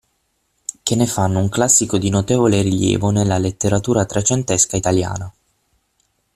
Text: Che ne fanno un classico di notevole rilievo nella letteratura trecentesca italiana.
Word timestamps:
Che 0.83 0.95
ne 0.95 1.05
fanno 1.05 1.37
un 1.37 1.47
classico 1.49 1.99
di 1.99 2.09
notevole 2.09 2.63
rilievo 2.63 3.11
nella 3.11 3.37
letteratura 3.37 4.03
trecentesca 4.03 4.75
italiana. 4.75 5.31